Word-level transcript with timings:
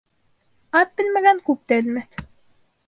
Аҙ 0.81 0.89
белмәгән 1.01 1.43
күп 1.51 1.63
тә 1.73 1.81
белмәҫ. 1.83 2.21